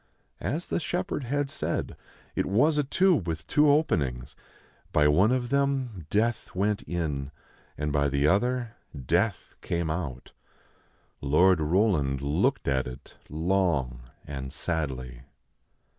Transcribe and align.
As 0.39 0.67
the 0.69 0.79
shepherd 0.79 1.25
had 1.25 1.47
said, 1.51 1.95
it 2.35 2.47
was 2.47 2.79
a 2.79 2.83
tube 2.83 3.27
with 3.27 3.45
two 3.45 3.69
openings. 3.69 4.35
By 4.91 5.07
one 5.07 5.31
of 5.31 5.49
them 5.49 6.07
death 6.09 6.55
went 6.55 6.81
in, 6.87 7.29
and 7.77 7.93
by 7.93 8.09
the 8.09 8.25
other 8.25 8.73
death 8.99 9.53
came 9.61 9.91
out. 9.91 10.31
Lord 11.21 11.59
Roland 11.61 12.19
looked 12.19 12.67
at 12.67 12.87
it 12.87 13.15
long 13.29 14.01
and 14.25 14.51
sadly. 14.51 15.21